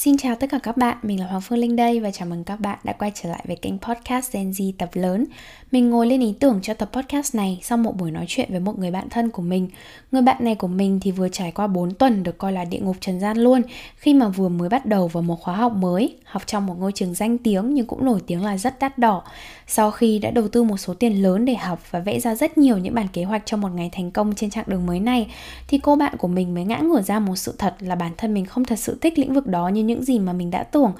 [0.00, 2.44] Xin chào tất cả các bạn, mình là Hoàng Phương Linh đây và chào mừng
[2.44, 5.26] các bạn đã quay trở lại với kênh podcast Gen Z tập lớn.
[5.72, 8.60] Mình ngồi lên ý tưởng cho tập podcast này sau một buổi nói chuyện với
[8.60, 9.68] một người bạn thân của mình.
[10.12, 12.78] Người bạn này của mình thì vừa trải qua 4 tuần được coi là địa
[12.78, 13.62] ngục trần gian luôn
[13.96, 16.92] khi mà vừa mới bắt đầu vào một khóa học mới, học trong một ngôi
[16.92, 19.22] trường danh tiếng nhưng cũng nổi tiếng là rất đắt đỏ.
[19.66, 22.58] Sau khi đã đầu tư một số tiền lớn để học và vẽ ra rất
[22.58, 25.30] nhiều những bản kế hoạch cho một ngày thành công trên chặng đường mới này
[25.68, 28.34] thì cô bạn của mình mới ngã ngửa ra một sự thật là bản thân
[28.34, 30.92] mình không thật sự thích lĩnh vực đó như những gì mà mình đã tưởng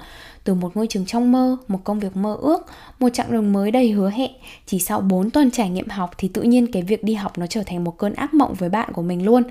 [0.43, 2.61] từ một ngôi trường trong mơ, một công việc mơ ước,
[2.99, 4.31] một chặng đường mới đầy hứa hẹn.
[4.65, 7.47] Chỉ sau 4 tuần trải nghiệm học thì tự nhiên cái việc đi học nó
[7.47, 9.43] trở thành một cơn ác mộng với bạn của mình luôn.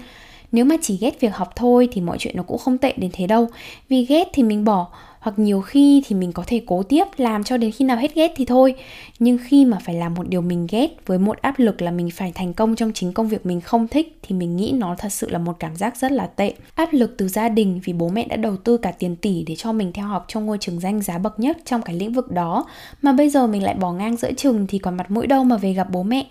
[0.52, 3.10] Nếu mà chỉ ghét việc học thôi thì mọi chuyện nó cũng không tệ đến
[3.12, 3.48] thế đâu.
[3.88, 4.88] Vì ghét thì mình bỏ,
[5.20, 8.14] hoặc nhiều khi thì mình có thể cố tiếp làm cho đến khi nào hết
[8.14, 8.74] ghét thì thôi.
[9.18, 12.10] Nhưng khi mà phải làm một điều mình ghét với một áp lực là mình
[12.10, 15.12] phải thành công trong chính công việc mình không thích thì mình nghĩ nó thật
[15.12, 16.54] sự là một cảm giác rất là tệ.
[16.74, 19.56] Áp lực từ gia đình vì bố mẹ đã đầu tư cả tiền tỷ để
[19.56, 22.30] cho mình theo học trong ngôi trường danh giá bậc nhất trong cái lĩnh vực
[22.30, 22.66] đó,
[23.02, 25.56] mà bây giờ mình lại bỏ ngang giữa chừng thì còn mặt mũi đâu mà
[25.56, 26.26] về gặp bố mẹ.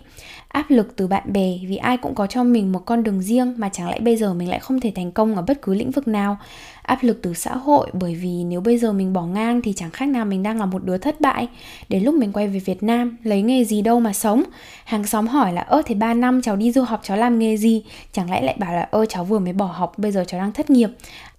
[0.48, 3.54] Áp lực từ bạn bè vì ai cũng có cho mình một con đường riêng
[3.56, 5.90] mà chẳng lẽ bây giờ mình lại không thể thành công ở bất cứ lĩnh
[5.90, 6.38] vực nào.
[6.82, 9.90] Áp lực từ xã hội bởi vì nếu bây giờ mình bỏ ngang thì chẳng
[9.90, 11.48] khác nào mình đang là một đứa thất bại.
[11.88, 14.42] Đến lúc mình quay về Việt Nam, lấy nghề gì đâu mà sống.
[14.84, 17.56] Hàng xóm hỏi là, ơ, thế 3 năm cháu đi du học, cháu làm nghề
[17.56, 17.82] gì?
[18.12, 20.52] Chẳng lẽ lại bảo là, ơ, cháu vừa mới bỏ học, bây giờ cháu đang
[20.52, 20.90] thất nghiệp.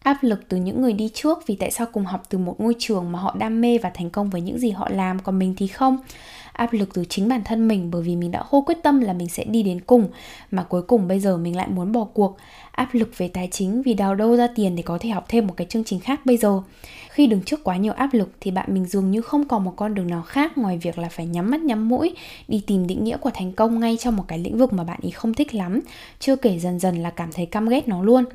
[0.03, 2.75] Áp lực từ những người đi trước vì tại sao cùng học từ một ngôi
[2.80, 5.55] trường mà họ đam mê và thành công với những gì họ làm, còn mình
[5.58, 5.98] thì không.
[6.53, 9.14] Áp lực từ chính bản thân mình bởi vì mình đã hô quyết tâm là
[9.14, 10.09] mình sẽ đi đến cùng,
[10.52, 12.37] mà cuối cùng bây giờ mình lại muốn bỏ cuộc.
[12.71, 15.48] Áp lực về tài chính vì đào đâu ra tiền để có thể học thêm
[15.48, 16.61] một cái chương trình khác bây giờ
[17.21, 19.73] khi đứng trước quá nhiều áp lực thì bạn mình dường như không còn một
[19.76, 22.15] con đường nào khác ngoài việc là phải nhắm mắt, nhắm mũi,
[22.48, 24.99] đi tìm định nghĩa của thành công ngay trong một cái lĩnh vực mà bạn
[25.02, 25.81] ý không thích lắm,
[26.20, 28.26] chưa kể dần dần là cảm thấy căm ghét nó luôn.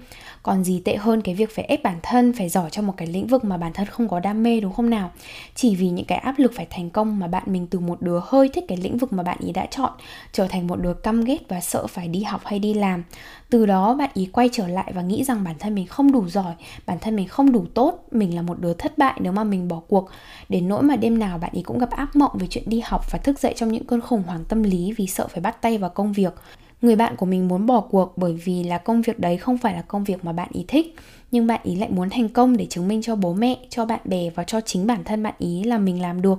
[0.42, 3.08] Còn gì tệ hơn cái việc phải ép bản thân phải giỏi trong một cái
[3.08, 5.10] lĩnh vực mà bản thân không có đam mê, đúng không nào?
[5.54, 8.20] Chỉ vì những cái áp lực phải thành công mà bạn mình từ một đứa
[8.24, 9.92] hơi thích cái lĩnh vực mà bạn ý đã chọn,
[10.32, 13.02] trở thành một đứa căm ghét và sợ phải đi học hay đi làm.
[13.50, 16.28] Từ đó bạn ý quay trở lại và nghĩ rằng bản thân mình không đủ
[16.28, 16.54] giỏi,
[16.86, 19.68] bản thân mình không đủ tốt, mình là một đứa thất bại nếu mà mình
[19.68, 20.08] bỏ cuộc.
[20.48, 23.10] Đến nỗi mà đêm nào bạn ý cũng gặp ác mộng về chuyện đi học
[23.10, 25.78] và thức dậy trong những cơn khủng hoảng tâm lý vì sợ phải bắt tay
[25.78, 26.34] vào công việc.
[26.82, 29.74] Người bạn của mình muốn bỏ cuộc bởi vì là công việc đấy không phải
[29.74, 30.94] là công việc mà bạn ý thích,
[31.30, 34.00] nhưng bạn ý lại muốn thành công để chứng minh cho bố mẹ, cho bạn
[34.04, 36.38] bè và cho chính bản thân bạn ý là mình làm được.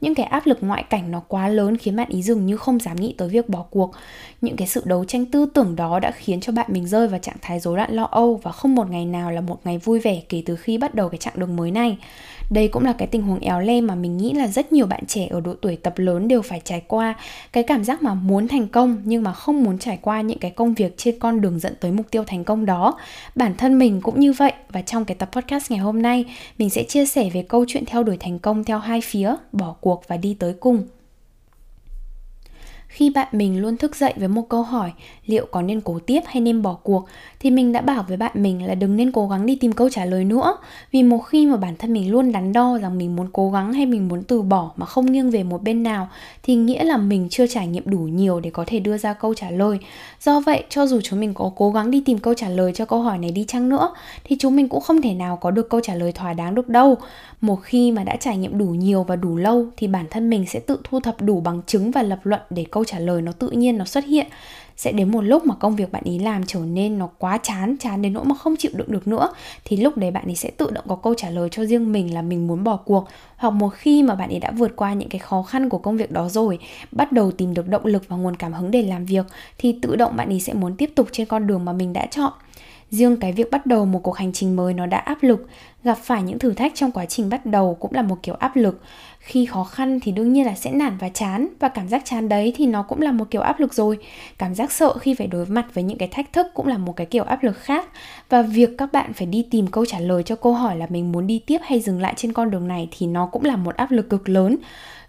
[0.00, 2.78] Những cái áp lực ngoại cảnh nó quá lớn khiến bạn ý dường như không
[2.80, 3.92] dám nghĩ tới việc bỏ cuộc
[4.40, 7.18] những cái sự đấu tranh tư tưởng đó đã khiến cho bạn mình rơi vào
[7.18, 9.98] trạng thái rối loạn lo âu và không một ngày nào là một ngày vui
[10.00, 11.98] vẻ kể từ khi bắt đầu cái chặng đường mới này.
[12.50, 15.06] Đây cũng là cái tình huống éo le mà mình nghĩ là rất nhiều bạn
[15.06, 17.14] trẻ ở độ tuổi tập lớn đều phải trải qua.
[17.52, 20.50] Cái cảm giác mà muốn thành công nhưng mà không muốn trải qua những cái
[20.50, 22.98] công việc trên con đường dẫn tới mục tiêu thành công đó.
[23.34, 26.24] Bản thân mình cũng như vậy và trong cái tập podcast ngày hôm nay,
[26.58, 29.74] mình sẽ chia sẻ về câu chuyện theo đuổi thành công theo hai phía, bỏ
[29.80, 30.86] cuộc và đi tới cùng
[32.88, 34.92] khi bạn mình luôn thức dậy với một câu hỏi,
[35.26, 37.06] liệu có nên cố tiếp hay nên bỏ cuộc,
[37.40, 39.88] thì mình đã bảo với bạn mình là đừng nên cố gắng đi tìm câu
[39.88, 40.56] trả lời nữa.
[40.92, 43.72] Vì một khi mà bản thân mình luôn đắn đo rằng mình muốn cố gắng
[43.72, 46.08] hay mình muốn từ bỏ mà không nghiêng về một bên nào,
[46.42, 49.34] thì nghĩa là mình chưa trải nghiệm đủ nhiều để có thể đưa ra câu
[49.34, 49.78] trả lời.
[50.20, 52.84] Do vậy, cho dù chúng mình có cố gắng đi tìm câu trả lời cho
[52.84, 53.94] câu hỏi này đi chăng nữa,
[54.24, 56.68] thì chúng mình cũng không thể nào có được câu trả lời thỏa đáng được
[56.68, 56.96] đâu.
[57.40, 60.44] Một khi mà đã trải nghiệm đủ nhiều và đủ lâu, thì bản thân mình
[60.46, 63.32] sẽ tự thu thập đủ bằng chứng và lập luận để câu trả lời nó
[63.32, 64.26] tự nhiên nó xuất hiện.
[64.76, 67.76] Sẽ đến một lúc mà công việc bạn ý làm trở nên nó quá chán
[67.80, 69.28] chán đến nỗi mà không chịu đựng được nữa,
[69.64, 72.14] thì lúc đấy bạn ấy sẽ tự động có câu trả lời cho riêng mình
[72.14, 73.08] là mình muốn bỏ cuộc.
[73.36, 75.96] Hoặc một khi mà bạn ấy đã vượt qua những cái khó khăn của công
[75.96, 76.58] việc đó rồi,
[76.92, 79.26] bắt đầu tìm được động lực và nguồn cảm hứng để làm việc,
[79.58, 82.06] thì tự động bạn ấy sẽ muốn tiếp tục trên con đường mà mình đã
[82.06, 82.32] chọn.
[82.90, 85.46] Riêng cái việc bắt đầu một cuộc hành trình mới nó đã áp lực.
[85.84, 88.56] Gặp phải những thử thách trong quá trình bắt đầu cũng là một kiểu áp
[88.56, 88.80] lực
[89.28, 91.48] khi khó khăn thì đương nhiên là sẽ nản và chán.
[91.60, 93.98] Và cảm giác chán đấy thì nó cũng là một kiểu áp lực rồi.
[94.38, 96.96] Cảm giác sợ khi phải đối mặt với những cái thách thức cũng là một
[96.96, 97.88] cái kiểu áp lực khác.
[98.28, 101.12] Và việc các bạn phải đi tìm câu trả lời cho câu hỏi là mình
[101.12, 103.76] muốn đi tiếp hay dừng lại trên con đường này thì nó cũng là một
[103.76, 104.56] áp lực cực lớn.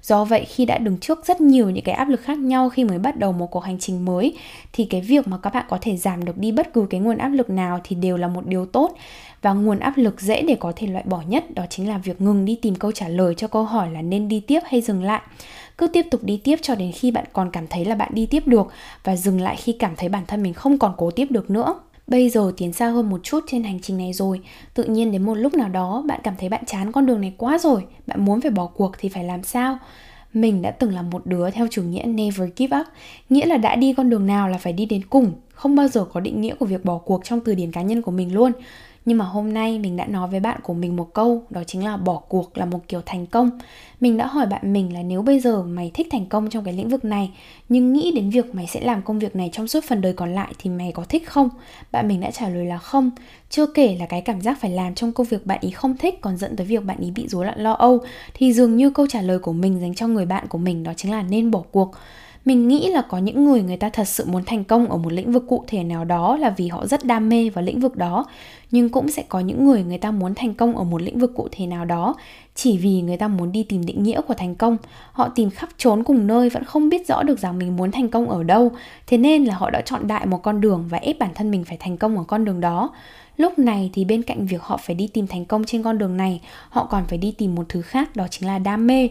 [0.01, 2.83] Do vậy, khi đã đứng trước rất nhiều những cái áp lực khác nhau khi
[2.83, 4.37] mới bắt đầu một cuộc hành trình mới,
[4.73, 7.17] thì cái việc mà các bạn có thể giảm được đi bất cứ cái nguồn
[7.17, 8.95] áp lực nào thì đều là một điều tốt
[9.41, 12.21] và nguồn áp lực dễ để có thể loại bỏ nhất đó chính là việc
[12.21, 15.03] ngừng đi tìm câu trả lời cho câu hỏi là nên đi tiếp hay dừng
[15.03, 15.21] lại.
[15.77, 18.25] Cứ tiếp tục đi tiếp cho đến khi bạn còn cảm thấy là bạn đi
[18.25, 18.67] tiếp được
[19.03, 21.79] và dừng lại khi cảm thấy bản thân mình không còn cố tiếp được nữa.
[22.07, 24.41] Bây giờ tiến xa hơn một chút trên hành trình này rồi.
[24.73, 27.33] Tự nhiên đến một lúc nào đó, bạn cảm thấy bạn chán con đường này
[27.37, 27.83] quá rồi.
[28.07, 29.77] Bạn muốn phải bỏ cuộc thì phải làm sao?
[30.33, 32.87] Mình đã từng là một đứa theo chủ nghĩa never give up,
[33.29, 36.05] nghĩa là đã đi con đường nào là phải đi đến cùng, không bao giờ
[36.05, 38.51] có định nghĩa của việc bỏ cuộc trong từ điển cá nhân của mình luôn
[39.05, 41.85] nhưng mà hôm nay mình đã nói với bạn của mình một câu, đó chính
[41.85, 43.49] là bỏ cuộc là một kiểu thành công.
[43.99, 46.73] Mình đã hỏi bạn mình là nếu bây giờ mày thích thành công trong cái
[46.73, 47.31] lĩnh vực này,
[47.69, 50.33] nhưng nghĩ đến việc mày sẽ làm công việc này trong suốt phần đời còn
[50.35, 51.49] lại thì mày có thích không?
[51.91, 53.11] Bạn mình đã trả lời là không.
[53.49, 56.21] Chưa kể là cái cảm giác phải làm trong công việc bạn ý không thích
[56.21, 57.99] còn dẫn tới việc bạn ý bị rối loạn lo âu,
[58.33, 60.93] thì dường như câu trả lời của mình dành cho người bạn của mình đó
[60.97, 61.91] chính là nên bỏ cuộc
[62.45, 65.13] mình nghĩ là có những người người ta thật sự muốn thành công ở một
[65.13, 67.95] lĩnh vực cụ thể nào đó là vì họ rất đam mê vào lĩnh vực
[67.95, 68.25] đó.
[68.71, 71.31] Nhưng cũng sẽ có những người người ta muốn thành công ở một lĩnh vực
[71.35, 72.15] cụ thể nào đó
[72.55, 74.77] chỉ vì người ta muốn đi tìm định nghĩa của thành công.
[75.11, 78.09] Họ tìm khắp trốn cùng nơi, vẫn không biết rõ được rằng mình muốn thành
[78.09, 78.71] công ở đâu.
[79.07, 81.63] Thế nên là họ đã chọn đại một con đường và ép bản thân mình
[81.63, 82.89] phải thành công ở con đường đó.
[83.37, 86.17] Lúc này thì bên cạnh việc họ phải đi tìm thành công trên con đường
[86.17, 89.09] này, họ còn phải đi tìm một thứ khác, đó chính là đam mê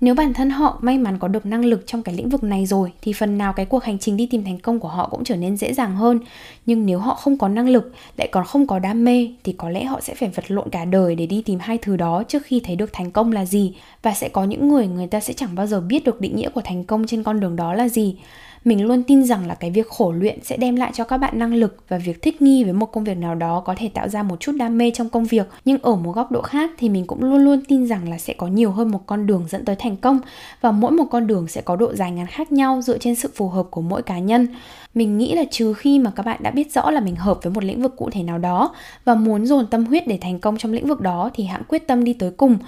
[0.00, 2.66] nếu bản thân họ may mắn có được năng lực trong cái lĩnh vực này
[2.66, 5.24] rồi, thì phần nào cái cuộc hành trình đi tìm thành công của họ cũng
[5.24, 6.20] trở nên dễ dàng hơn.
[6.66, 9.68] Nhưng nếu họ không có năng lực, lại còn không có đam mê, thì có
[9.70, 12.42] lẽ họ sẽ phải vật lộn cả đời để đi tìm hai thứ đó trước
[12.46, 13.74] khi thấy được thành công là gì.
[14.02, 16.48] Và sẽ có những người người ta sẽ chẳng bao giờ biết được định nghĩa
[16.48, 18.16] của thành công trên con đường đó là gì
[18.64, 21.38] mình luôn tin rằng là cái việc khổ luyện sẽ đem lại cho các bạn
[21.38, 24.08] năng lực và việc thích nghi với một công việc nào đó có thể tạo
[24.08, 25.48] ra một chút đam mê trong công việc.
[25.64, 28.34] Nhưng ở một góc độ khác thì mình cũng luôn luôn tin rằng là sẽ
[28.34, 30.20] có nhiều hơn một con đường dẫn tới thành công
[30.60, 33.30] và mỗi một con đường sẽ có độ dài ngắn khác nhau dựa trên sự
[33.34, 34.46] phù hợp của mỗi cá nhân.
[34.94, 37.52] Mình nghĩ là trừ khi mà các bạn đã biết rõ là mình hợp với
[37.52, 38.74] một lĩnh vực cụ thể nào đó
[39.04, 41.86] và muốn dồn tâm huyết để thành công trong lĩnh vực đó thì hãng quyết
[41.86, 42.58] tâm đi tới cùng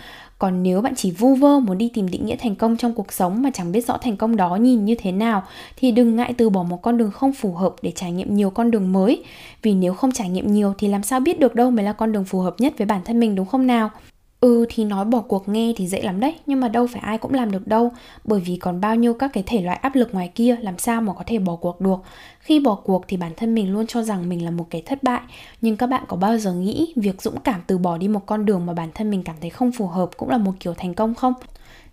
[0.43, 3.13] còn nếu bạn chỉ vu vơ muốn đi tìm định nghĩa thành công trong cuộc
[3.13, 5.43] sống mà chẳng biết rõ thành công đó nhìn như thế nào,
[5.77, 8.51] thì đừng ngại từ bỏ một con đường không phù hợp để trải nghiệm nhiều
[8.51, 9.25] con đường mới.
[9.63, 12.13] Vì nếu không trải nghiệm nhiều thì làm sao biết được đâu mới là con
[12.13, 13.91] đường phù hợp nhất với bản thân mình, đúng không nào?
[14.43, 17.19] Ừ thì nói bỏ cuộc nghe thì dễ lắm đấy, Nhưng mà đâu phải ai
[17.19, 17.93] cũng làm được đâu.
[18.25, 21.01] Bởi vì còn bao nhiêu các cái thể loại áp lực ngoài kia, Làm sao
[21.01, 21.97] mà có thể bỏ cuộc được?
[22.41, 25.03] Khi bỏ cuộc thì bản thân mình luôn cho rằng mình là một cái thất
[25.03, 25.21] bại.
[25.61, 28.47] Nhưng các bạn có bao giờ nghĩ Việc dũng cảm từ bỏ đi một con
[28.47, 30.95] đường mà bản thân mình cảm thấy không phù hợp Cũng là một kiểu thành
[30.95, 31.35] công không?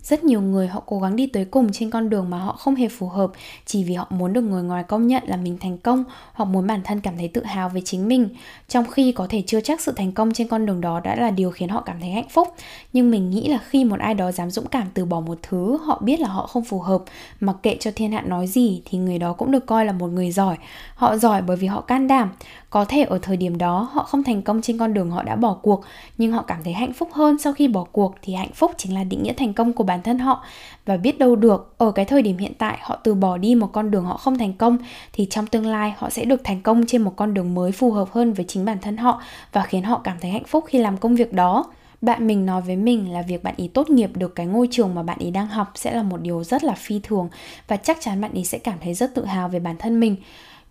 [0.03, 2.75] Rất nhiều người họ cố gắng đi tới cùng trên con đường mà họ không
[2.75, 3.31] hề phù hợp,
[3.65, 6.03] chỉ vì họ muốn được người ngoài công nhận là mình thành công.
[6.33, 8.29] Hoặc muốn bản thân cảm thấy tự hào về chính mình.
[8.67, 11.31] Trong khi có thể chưa chắc sự thành công trên con đường đó đã là
[11.31, 12.47] điều khiến họ cảm thấy hạnh phúc.
[12.93, 15.77] Nhưng mình nghĩ là khi một ai đó dám dũng cảm từ bỏ một thứ,
[15.85, 17.03] họ biết là họ không phù hợp.
[17.39, 20.07] Mặc kệ cho thiên hạ nói gì, thì người đó cũng được coi là một
[20.07, 20.57] người giỏi.
[20.95, 22.29] Họ giỏi bởi vì họ can đảm
[22.69, 25.35] có thể ở thời điểm đó họ không thành công trên con đường họ đã
[25.35, 25.81] bỏ cuộc,
[26.17, 28.93] nhưng họ cảm thấy hạnh phúc hơn sau khi bỏ cuộc thì hạnh phúc chính
[28.93, 30.43] là định nghĩa thành công của bản thân họ.
[30.85, 33.69] Và biết đâu được, ở cái thời điểm hiện tại họ từ bỏ đi một
[33.73, 34.77] con đường họ không thành công
[35.13, 37.91] thì trong tương lai họ sẽ được thành công trên một con đường mới phù
[37.91, 39.21] hợp hơn với chính bản thân họ
[39.53, 41.65] và khiến họ cảm thấy hạnh phúc khi làm công việc đó.
[42.01, 44.95] Bạn mình nói với mình là việc bạn ý tốt nghiệp được cái ngôi trường
[44.95, 47.29] mà bạn ý đang học sẽ là một điều rất là phi thường
[47.67, 50.15] và chắc chắn bạn ý sẽ cảm thấy rất tự hào về bản thân mình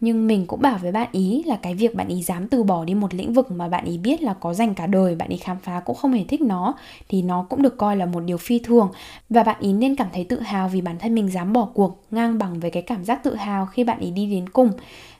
[0.00, 2.84] nhưng mình cũng bảo với bạn ý là cái việc bạn ý dám từ bỏ
[2.84, 5.36] đi một lĩnh vực mà bạn ý biết là có dành cả đời, bạn ý
[5.36, 6.74] khám phá cũng không hề thích nó,
[7.08, 8.88] thì nó cũng được coi là một điều phi thường.
[9.30, 12.00] Và bạn ý nên cảm thấy tự hào vì bản thân mình dám bỏ cuộc,
[12.10, 14.70] ngang bằng với cái cảm giác tự hào khi bạn ý đi đến cùng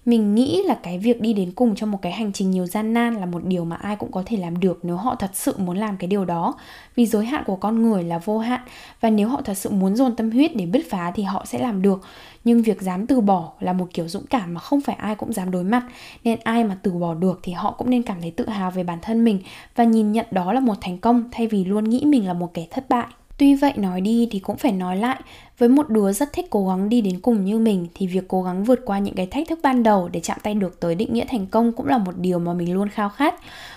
[0.04, 2.94] mình nghĩ là cái việc đi đến cùng trong một cái hành trình nhiều gian
[2.94, 5.54] nan là một điều mà ai cũng có thể làm được nếu họ thật sự
[5.58, 6.54] muốn làm cái điều đó.
[6.94, 8.60] Vì giới hạn của con người là vô hạn
[9.00, 11.58] và nếu họ thật sự muốn dồn tâm huyết để bứt phá thì họ sẽ
[11.58, 12.02] làm được.
[12.44, 15.32] Nhưng việc dám từ bỏ là một kiểu dũng cảm mà không phải ai cũng
[15.32, 15.82] dám đối mặt.
[16.24, 18.84] Nên ai mà từ bỏ được thì họ cũng nên cảm thấy tự hào về
[18.84, 19.40] bản thân mình
[19.76, 22.54] và nhìn nhận đó là một thành công thay vì luôn nghĩ mình là một
[22.54, 23.06] kẻ thất bại.
[23.38, 25.20] Tuy vậy nói đi thì cũng phải nói lại,
[25.58, 28.42] với một đứa rất thích cố gắng đi đến cùng như mình thì việc cố
[28.42, 31.14] gắng vượt qua những cái thách thức ban đầu để chạm tay được tới định
[31.14, 33.34] nghĩa thành công cũng là một điều mà mình luôn khao khát.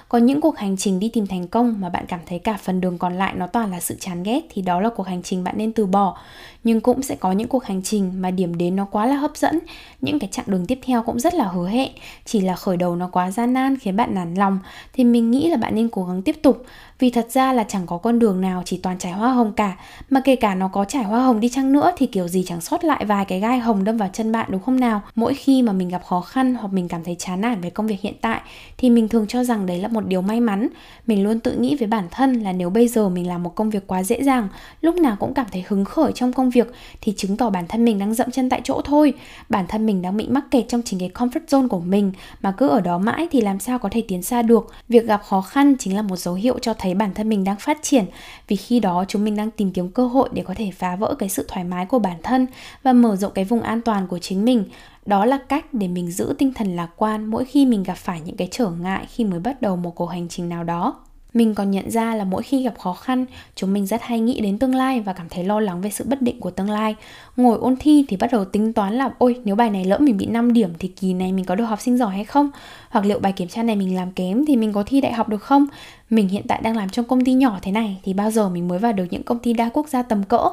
[0.10, 2.82] Có những cuộc hành trình đi tìm thành công mà bạn cảm thấy cả phần
[2.82, 5.44] đường còn lại nó toàn là sự chán ghét thì đó là cuộc hành trình
[5.44, 6.18] bạn nên từ bỏ.
[6.64, 9.38] Nhưng cũng sẽ có những cuộc hành trình mà điểm đến nó quá là hấp
[9.38, 9.60] dẫn,
[10.02, 11.92] những cái chặng đường tiếp theo cũng rất là hứa hẹn,
[12.26, 14.60] chỉ là khởi đầu nó quá gian nan khiến bạn nản lòng
[14.94, 16.66] thì mình nghĩ là bạn nên cố gắng tiếp tục
[17.00, 19.78] vì thật ra là chẳng có con đường nào chỉ toàn trải hoa hồng cả
[20.10, 22.44] mà kể cả nó có trải hoa hồng đi chăng chăng nữa thì kiểu gì
[22.48, 25.02] chẳng sót lại vài cái gai hồng đâm vào chân bạn, đúng không nào?
[25.16, 27.88] Mỗi khi mà mình gặp khó khăn hoặc mình cảm thấy chán nản với công
[27.88, 28.42] việc hiện tại,
[28.78, 30.68] thì mình thường cho rằng đấy là một điều may mắn.
[31.08, 33.70] Mình luôn tự nghĩ với bản thân là nếu bây giờ mình làm một công
[33.70, 34.48] việc quá dễ dàng,
[34.82, 37.86] lúc nào cũng cảm thấy hứng khởi trong công việc, thì chứng tỏ bản thân
[37.86, 39.14] mình đang dậm chân tại chỗ thôi.
[39.50, 42.12] Bản thân mình đang bị mắc kẹt trong chính cái comfort zone của mình,
[42.42, 44.72] mà cứ ở đó mãi thì làm sao có thể tiến xa được.
[44.90, 47.56] Việc gặp khó khăn chính là một dấu hiệu cho thấy bản thân mình đang
[47.60, 48.06] phát triển.
[48.48, 51.16] Vì khi đó chúng mình đang tìm kiếm cơ hội để có thể phá vỡ
[51.20, 52.48] cái sự thoải mái của bản thân
[52.84, 54.64] và mở rộng cái vùng an toàn của chính mình.
[55.06, 58.22] Đó là cách để mình giữ tinh thần lạc quan mỗi khi mình gặp phải
[58.26, 60.96] những cái trở ngại khi mới bắt đầu một cuộc hành trình nào đó.
[61.34, 63.26] Mình còn nhận ra là mỗi khi gặp khó khăn,
[63.56, 66.06] chúng mình rất hay nghĩ đến tương lai và cảm thấy lo lắng về sự
[66.08, 66.96] bất định của tương lai.
[67.38, 70.18] Ngồi ôn thi thì bắt đầu tính toán là, ôi, nếu bài này lỡ mình
[70.18, 72.50] bị 5 điểm thì kỳ này mình có được học sinh giỏi hay không?
[72.90, 75.30] Hoặc liệu bài kiểm tra này mình làm kém thì mình có thi đại học
[75.30, 75.66] được không?
[76.10, 78.68] Mình hiện tại đang làm trong công ty nhỏ thế này thì bao giờ mình
[78.68, 80.50] mới vào được những công ty đa quốc gia tầm cỡ?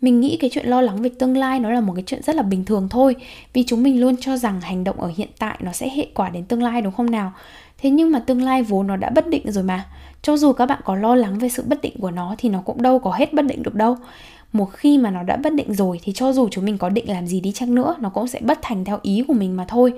[0.00, 2.36] Mình nghĩ cái chuyện lo lắng về tương lai nó là một cái chuyện rất
[2.36, 3.16] là bình thường thôi.
[3.52, 6.28] Vì chúng mình luôn cho rằng hành động ở hiện tại nó sẽ hệ quả
[6.28, 7.32] đến tương lai, đúng không nào?
[7.78, 9.84] Thế nhưng mà tương lai vốn nó đã bất định rồi mà.
[10.22, 12.62] Cho dù các bạn có lo lắng về sự bất định của nó thì nó
[12.64, 13.96] cũng đâu có hết bất định được đâu.
[14.52, 17.10] Một khi mà nó đã bất định rồi thì cho dù chúng mình có định
[17.10, 19.64] làm gì đi chăng nữa, nó cũng sẽ bất thành theo ý của mình mà
[19.68, 19.92] thôi.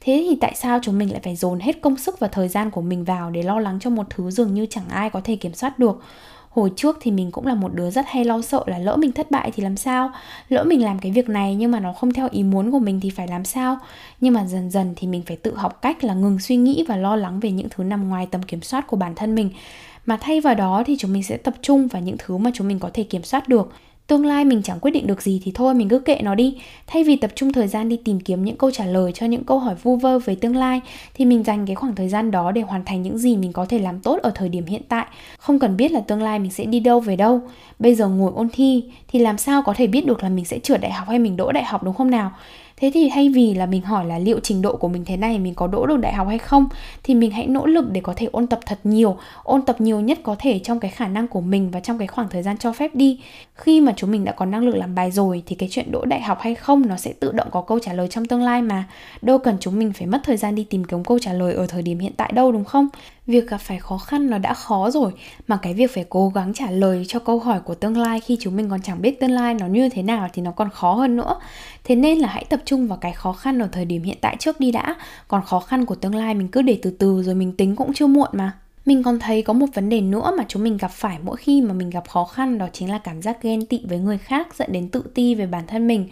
[0.00, 2.70] Thế thì tại sao chúng mình lại phải dồn hết công sức và thời gian
[2.70, 5.36] của mình vào để lo lắng cho một thứ dường như chẳng ai có thể
[5.36, 6.02] kiểm soát được?
[6.54, 9.12] Hồi trước thì mình cũng là một đứa rất hay lo sợ là lỡ mình
[9.12, 10.10] thất bại thì làm sao?
[10.48, 13.00] Lỡ mình làm cái việc này nhưng mà nó không theo ý muốn của mình
[13.00, 13.78] thì phải làm sao?
[14.20, 16.96] Nhưng mà dần dần thì mình phải tự học cách là ngừng suy nghĩ và
[16.96, 19.50] lo lắng về những thứ nằm ngoài tầm kiểm soát của bản thân mình.
[20.06, 22.68] Mà thay vào đó thì chúng mình sẽ tập trung vào những thứ mà chúng
[22.68, 23.72] mình có thể kiểm soát được
[24.06, 26.56] tương lai mình chẳng quyết định được gì thì thôi, mình cứ kệ nó đi.
[26.86, 29.44] Thay vì tập trung thời gian đi tìm kiếm những câu trả lời cho những
[29.44, 30.80] câu hỏi vu vơ về tương lai,
[31.14, 33.64] thì mình dành cái khoảng thời gian đó để hoàn thành những gì mình có
[33.64, 35.06] thể làm tốt ở thời điểm hiện tại.
[35.38, 37.40] Không cần biết là tương lai mình sẽ đi đâu về đâu.
[37.78, 40.58] Bây giờ ngồi ôn thi thì làm sao có thể biết được là mình sẽ
[40.58, 42.32] trượt đại học hay mình đỗ đại học, đúng không nào?
[42.76, 45.38] Thế thì thay vì là mình hỏi là liệu trình độ của mình thế này,
[45.38, 46.68] mình có đỗ được đại học hay không,
[47.02, 50.00] thì mình hãy nỗ lực để có thể ôn tập thật nhiều, ôn tập nhiều
[50.00, 52.58] nhất có thể trong cái khả năng của mình và trong cái khoảng thời gian
[52.58, 53.20] cho phép đi.
[53.54, 56.04] Khi mà chúng mình đã có năng lực làm bài rồi thì cái chuyện đỗ
[56.04, 58.62] đại học hay không nó sẽ tự động có câu trả lời trong tương lai
[58.62, 58.84] mà.
[59.22, 61.66] Đâu cần chúng mình phải mất thời gian đi tìm kiếm câu trả lời ở
[61.66, 62.88] thời điểm hiện tại đâu, đúng không?
[63.26, 65.12] Việc gặp phải khó khăn nó đã khó rồi,
[65.48, 68.38] mà cái việc phải cố gắng trả lời cho câu hỏi của tương lai khi
[68.40, 70.94] chúng mình còn chẳng biết tương lai nó như thế nào thì nó còn khó
[70.94, 71.36] hơn nữa.
[71.84, 74.36] Thế nên là hãy tập trung vào cái khó khăn ở thời điểm hiện tại
[74.38, 74.96] trước đi đã.
[75.28, 77.92] Còn khó khăn của tương lai mình cứ để từ từ rồi mình tính cũng
[77.92, 78.52] chưa muộn mà.
[78.86, 81.60] Mình còn thấy có một vấn đề nữa mà chúng mình gặp phải mỗi khi
[81.60, 84.54] mà mình gặp khó khăn, đó chính là cảm giác ghen tị với người khác,
[84.54, 86.08] dẫn đến tự ti về bản thân mình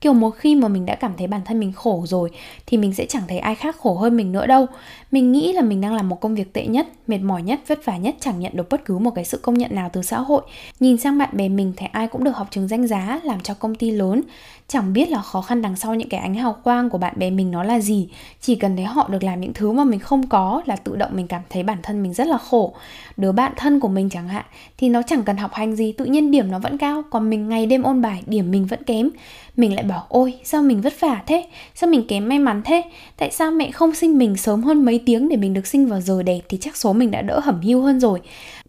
[0.00, 2.30] kiểu một khi mà mình đã cảm thấy bản thân mình khổ rồi,
[2.66, 4.66] thì mình sẽ chẳng thấy ai khác khổ hơn mình nữa đâu.
[5.10, 7.84] Mình nghĩ là mình đang làm một công việc tệ nhất, mệt mỏi nhất, vất
[7.84, 10.18] vả nhất, chẳng nhận được bất cứ một cái sự công nhận nào từ xã
[10.18, 10.42] hội.
[10.80, 13.54] Nhìn sang bạn bè mình thấy ai cũng được học trường danh giá, làm cho
[13.54, 14.22] công ty lớn
[14.68, 17.30] chẳng biết là khó khăn đằng sau những cái ánh hào quang của bạn bè
[17.30, 18.08] mình nó là gì.
[18.40, 21.10] Chỉ cần thấy họ được làm những thứ mà mình không có là tự động
[21.14, 22.74] mình cảm thấy bản thân mình rất là khổ.
[23.16, 24.44] Đứa bạn thân của mình chẳng hạn,
[24.78, 27.48] thì nó chẳng cần học hành gì, tự nhiên điểm nó vẫn cao, còn mình
[27.48, 29.10] ngày đêm ôn bài, điểm mình vẫn kém.
[29.56, 31.46] Mình lại bảo, ôi, sao mình vất vả thế?
[31.74, 32.82] Sao mình kém may mắn thế?
[33.16, 36.00] Tại sao mẹ không sinh mình sớm hơn mấy tiếng để mình được sinh vào
[36.00, 38.20] giờ đẹp thì chắc số mình đã đỡ hẩm hiu hơn rồi?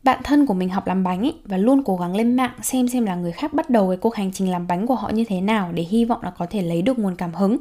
[0.07, 2.87] Bạn thân của mình học làm bánh ấy và luôn cố gắng lên mạng xem
[2.87, 5.23] xem là người khác bắt đầu cái cuộc hành trình làm bánh của họ như
[5.29, 7.57] thế nào để hy vọng là có thể lấy được nguồn cảm hứng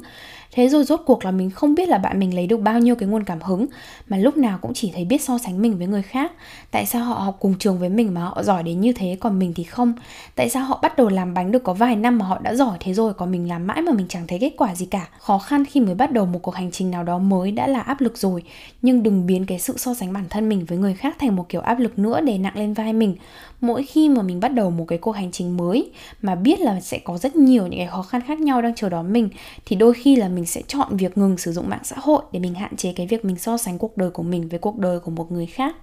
[0.51, 2.95] thế rồi rốt cuộc là mình không biết là bạn mình lấy được bao nhiêu
[2.95, 3.65] cái nguồn cảm hứng,
[4.09, 6.31] mà lúc nào cũng chỉ thấy biết so sánh mình với người khác.
[6.71, 9.39] Tại sao họ học cùng trường với mình mà họ giỏi đến như thế, còn
[9.39, 9.93] mình thì không?
[10.35, 12.77] Tại sao họ bắt đầu làm bánh được có vài năm mà họ đã giỏi
[12.79, 15.07] thế rồi, còn mình làm mãi mà mình chẳng thấy kết quả gì cả?
[15.19, 17.79] Khó khăn khi mới bắt đầu một cuộc hành trình nào đó mới đã là
[17.79, 18.43] áp lực rồi.
[18.81, 21.49] Nhưng đừng biến cái sự so sánh bản thân mình với người khác thành một
[21.49, 23.15] kiểu áp lực nữa để nặng lên vai mình.
[23.61, 26.81] Mỗi khi mà mình bắt đầu một cái cuộc hành trình mới mà biết là
[26.81, 29.29] sẽ có rất nhiều những cái khó khăn khác nhau đang chờ đón mình,
[29.65, 32.21] thì đôi khi là mình mình sẽ chọn việc ngừng sử dụng mạng xã hội
[32.31, 34.77] để mình hạn chế cái việc mình so sánh cuộc đời của mình với cuộc
[34.77, 35.75] đời của một người khác.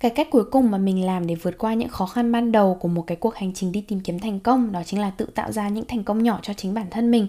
[0.00, 2.74] Cái cách cuối cùng mà mình làm để vượt qua những khó khăn ban đầu
[2.80, 5.24] của một cái cuộc hành trình đi tìm kiếm thành công, đó chính là tự
[5.34, 7.26] tạo ra những thành công nhỏ cho chính bản thân mình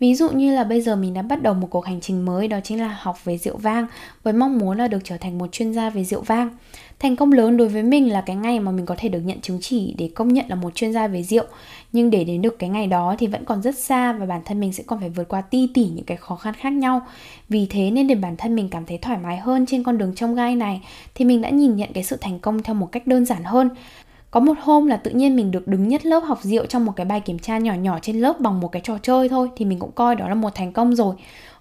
[0.00, 2.48] ví dụ như là bây giờ mình đã bắt đầu một cuộc hành trình mới,
[2.48, 3.86] đó chính là học về rượu vang,
[4.22, 6.50] với mong muốn là được trở thành một chuyên gia về rượu vang.
[6.98, 9.40] Thành công lớn đối với mình là cái ngày mà mình có thể được nhận
[9.40, 11.44] chứng chỉ để công nhận là một chuyên gia về rượu.
[11.92, 14.60] Nhưng để đến được cái ngày đó thì vẫn còn rất xa và bản thân
[14.60, 17.00] mình sẽ còn phải vượt qua ti tỉ những cái khó khăn khác nhau.
[17.48, 20.14] Vì thế nên để bản thân mình cảm thấy thoải mái hơn trên con đường
[20.14, 20.80] trong gai này,
[21.14, 23.70] thì mình đã nhìn nhận cái sự thành công theo một cách đơn giản hơn
[24.36, 26.92] có một hôm là tự nhiên mình được đứng nhất lớp học rượu trong một
[26.96, 29.64] cái bài kiểm tra nhỏ nhỏ trên lớp bằng một cái trò chơi thôi, thì
[29.64, 31.14] mình cũng coi đó là một thành công rồi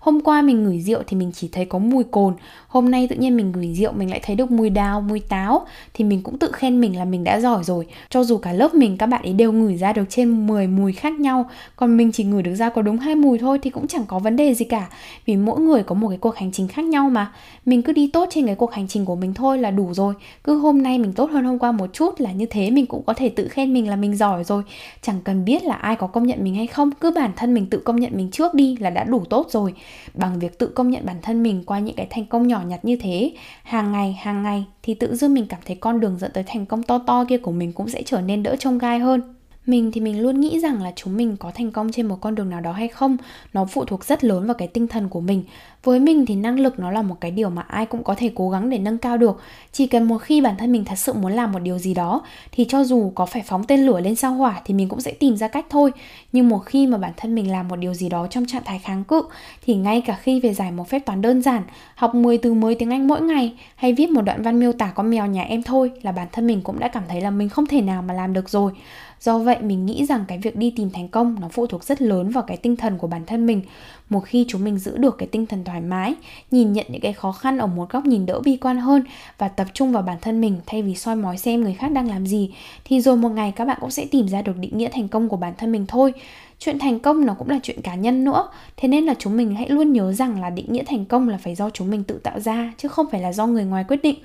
[0.05, 2.33] hôm qua mình ngửi rượu thì mình chỉ thấy có mùi cồn.
[2.67, 5.65] Hôm nay tự nhiên mình ngửi rượu, mình lại thấy được mùi đào, mùi táo.
[5.93, 7.87] Thì mình cũng tự khen mình là mình đã giỏi rồi.
[8.09, 10.93] Cho dù cả lớp mình, các bạn ấy đều ngửi ra được trên 10 mùi
[10.93, 11.49] khác nhau.
[11.75, 14.19] Còn mình chỉ ngửi được ra có đúng hai mùi thôi thì cũng chẳng có
[14.19, 14.87] vấn đề gì cả.
[15.25, 17.31] Vì mỗi người có một cái cuộc hành trình khác nhau mà.
[17.65, 20.13] Mình cứ đi tốt trên cái cuộc hành trình của mình thôi là đủ rồi.
[20.43, 23.03] Cứ hôm nay mình tốt hơn hôm qua một chút là như thế mình cũng
[23.03, 24.63] có thể tự khen mình là mình giỏi rồi.
[25.01, 26.91] Chẳng cần biết là ai có công nhận mình hay không.
[26.91, 29.73] Cứ bản thân mình tự công nhận mình trước đi là đã đủ tốt rồi
[30.13, 32.85] bằng việc tự công nhận bản thân mình qua những cái thành công nhỏ nhặt
[32.85, 33.31] như thế.
[33.63, 36.65] Hàng ngày hàng ngày thì tự dưng mình cảm thấy con đường dẫn tới thành
[36.65, 39.35] công to to kia của mình cũng sẽ trở nên đỡ trông gai hơn.
[39.65, 42.35] Mình thì mình luôn nghĩ rằng là chúng mình có thành công trên một con
[42.35, 43.17] đường nào đó hay không,
[43.53, 45.43] nó phụ thuộc rất lớn vào cái tinh thần của mình
[45.85, 48.31] với mình thì năng lực nó là một cái điều mà ai cũng có thể
[48.35, 49.41] cố gắng để nâng cao được.
[49.71, 52.21] Chỉ cần một khi bản thân mình thật sự muốn làm một điều gì đó,
[52.51, 55.11] thì cho dù có phải phóng tên lửa lên sao hỏa thì mình cũng sẽ
[55.11, 55.91] tìm ra cách thôi.
[56.31, 58.79] Nhưng một khi mà bản thân mình làm một điều gì đó trong trạng thái
[58.79, 59.23] kháng cự,
[59.65, 61.63] thì ngay cả khi về giải một phép toán đơn giản,
[61.95, 64.91] học 10 từ mới tiếng Anh mỗi ngày, hay viết một đoạn văn miêu tả
[64.95, 67.49] con mèo nhà em thôi là bản thân mình cũng đã cảm thấy là mình
[67.49, 68.71] không thể nào mà làm được rồi.
[69.21, 72.01] Do vậy mình nghĩ rằng cái việc đi tìm thành công nó phụ thuộc rất
[72.01, 73.61] lớn vào cái tinh thần của bản thân mình
[74.09, 76.13] một khi chúng mình giữ được cái tinh thần thoải mái,
[76.51, 79.03] nhìn nhận những cái khó khăn ở một góc nhìn đỡ bi quan hơn
[79.37, 82.09] và tập trung vào bản thân mình thay vì soi mói xem người khác đang
[82.09, 82.53] làm gì,
[82.85, 85.29] thì rồi một ngày các bạn cũng sẽ tìm ra được định nghĩa thành công
[85.29, 86.13] của bản thân mình thôi
[86.59, 88.47] chuyện thành công nó cũng là chuyện cá nhân nữa
[88.77, 91.37] thế nên là chúng mình hãy luôn nhớ rằng là định nghĩa thành công là
[91.37, 94.03] phải do chúng mình tự tạo ra, chứ không phải là do người ngoài quyết
[94.03, 94.15] định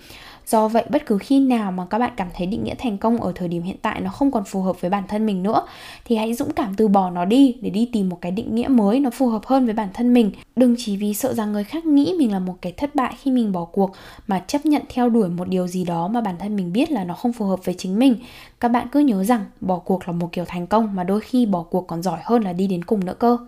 [0.50, 3.20] Do vậy, bất cứ khi nào mà các bạn cảm thấy định nghĩa thành công
[3.20, 5.62] ở thời điểm hiện tại nó không còn phù hợp với bản thân mình nữa,
[6.04, 8.68] thì hãy dũng cảm từ bỏ nó đi để đi tìm một cái định nghĩa
[8.68, 10.32] mới nó phù hợp hơn với bản thân mình.
[10.56, 13.30] Đừng chỉ vì sợ rằng người khác nghĩ mình là một cái thất bại khi
[13.30, 13.92] mình bỏ cuộc
[14.26, 17.04] mà chấp nhận theo đuổi một điều gì đó mà bản thân mình biết là
[17.04, 18.16] nó không phù hợp với chính mình.
[18.60, 21.46] Các bạn cứ nhớ rằng bỏ cuộc là một kiểu thành công mà đôi khi
[21.46, 23.38] bỏ cuộc còn giỏi hơn là đi đến cùng nữa cơ.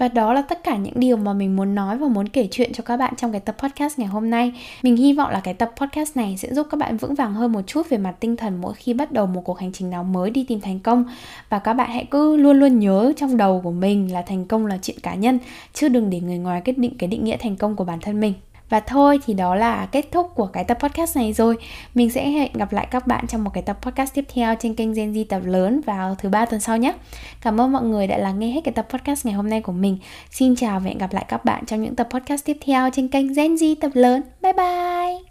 [0.00, 2.72] Và đó là tất cả những điều mà mình muốn nói và muốn kể chuyện
[2.72, 4.52] cho các bạn trong cái tập podcast ngày hôm nay.
[4.82, 7.52] Mình hy vọng là cái tập podcast này sẽ giúp các bạn vững vàng hơn
[7.52, 10.04] một chút về mặt tinh thần mỗi khi bắt đầu một cuộc hành trình nào
[10.04, 11.04] mới đi tìm thành công.
[11.48, 14.66] Và các bạn hãy cứ luôn luôn nhớ trong đầu của mình là thành công
[14.66, 15.38] là chuyện cá nhân,
[15.74, 18.20] chứ đừng để người ngoài quyết định cái định nghĩa thành công của bản thân
[18.20, 18.34] mình.
[18.70, 21.56] Và thôi thì đó là kết thúc của cái tập podcast này rồi.
[21.94, 24.74] Mình sẽ hẹn gặp lại các bạn trong một cái tập podcast tiếp theo trên
[24.74, 26.92] kênh Gen Z tập lớn vào thứ ba tuần sau nhé.
[27.40, 29.72] Cảm ơn mọi người đã lắng nghe hết cái tập podcast ngày hôm nay của
[29.72, 29.98] mình.
[30.30, 33.08] Xin chào và hẹn gặp lại các bạn trong những tập podcast tiếp theo trên
[33.08, 34.22] kênh Gen Z tập lớn.
[34.42, 35.29] Bye bye!